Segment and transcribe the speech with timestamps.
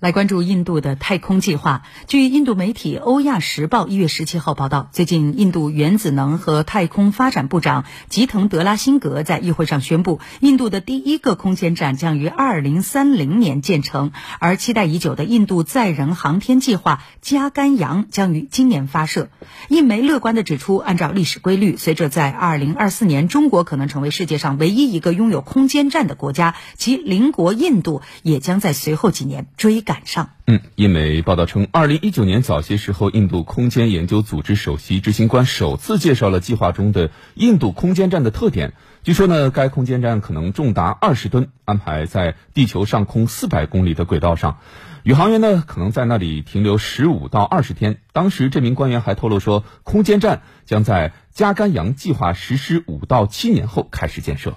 [0.00, 1.82] 来关注印度的太空计划。
[2.06, 19.30] 据印度媒体《欧亚时报》一月十七号报道，最近印度原子能和太空发展部长吉腾德拉辛格在议会上宣布，印度的第一个空间站将于二零三零年建成，而期待已久的印度载人航天计划“加甘扬”将于今年发射。
[19.66, 29.82] 印媒乐观地指出，按照历史规律，随着在二零二四年中国可能成为世界上唯一一个拥有空间站的国家，其邻国印度也将在随后几年追。
[29.88, 30.28] 赶上。
[30.46, 38.74] 嗯，印媒报道称，二零一九年早些时候，印度空间研究组织首席执行官首次介绍了计划中的印度空间站的特点。
[39.02, 44.58] 据说呢，该空间站可能重达二十吨，安排在地球上空四百公里的轨道上，
[45.04, 47.96] 宇航员呢可能在那里停留十五到二十天。
[48.12, 54.54] 当时这名官员还透露说，空间站将在加甘扬计划实施五到七年后开始建设。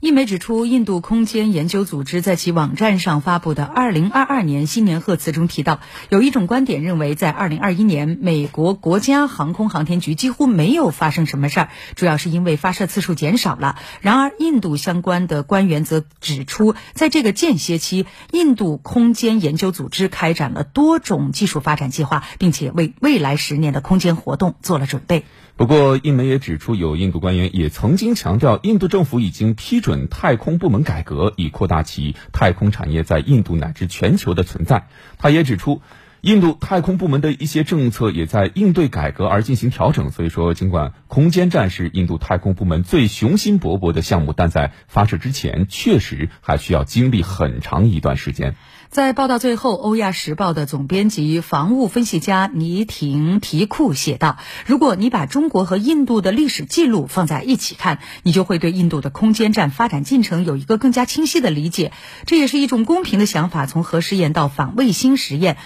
[0.00, 13.76] 印媒指出，印度空间研究组织在其网站上发布的2022年新年贺词中提到，有一种观点认为，在2021年，美国国家航空航天局几乎没有发生什么事儿，主要是因为发射次数减少了。
[14.02, 25.24] 然而，印度相关的官员则指出，在这个间歇期，印度空间研究组织开展了多种技术发展计划，并且为未来十年的空间活动做了准备。
[25.56, 34.88] 不过，印媒也指出，有印度官员也曾经强调，印度政府已经批准太空部门改革，以扩大其太空产业在印度乃至全球的存在。
[35.16, 35.80] 他也指出，
[36.26, 40.10] 印度太空部门的一些政策也在应对改革而进行调整。
[40.10, 48.56] 所以说，尽管空间站是印度太空部门最雄心勃勃的项目，但在发射之前，确实还需要经历很长一段时间。
[48.88, 61.92] 在报道最后，《欧亚时报》的总编辑、防务分析家倪婷提库写道：“如果你把中国和印度的历史记录放在一起看，你就会对印度的空间站发展进程有一个更加清晰的理解。
[62.24, 63.66] 这也是一种公平的想法。
[63.66, 65.56] 从核试验到反卫星实验。”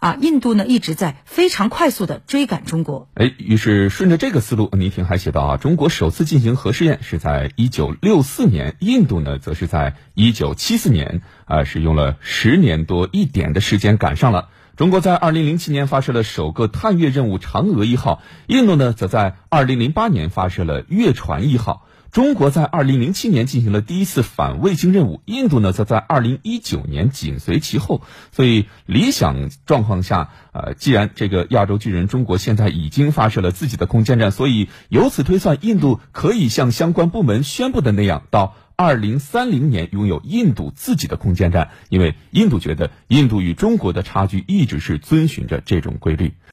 [0.00, 3.08] 啊，印度呢一直在非常快速的追赶中国。
[3.14, 14.50] 哎，于是顺着这个思路，倪婷还写道啊，中国首次进行核试验是在一九六四年，印度呢则是在一九七四年，啊，是用了十年多一点的时间赶上了。
[14.76, 21.84] 中国在二零零七年发射了首个探月任务嫦娥一号，印度呢则在二零零八年发射了月船一号。
[22.10, 28.00] 中国在二零零七年进行了第一次反卫星任务，印度呢则在二零一九年紧随其后。
[28.32, 41.70] 所以理想状况下，呃，既然这个亚洲巨人中国现在已经发射了自己的空间站，所以由此推算，印度可以像相关部门宣布的那样，到二零三零年拥有印度自己的空间站。
[41.90, 46.32] 因为印度觉得，印度与中国的差距一直是遵循着这种规律。